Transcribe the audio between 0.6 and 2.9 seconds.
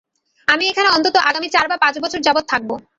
এখানে অন্তত আগামী চার বা পাঁচ বছর যাবত থাকবো।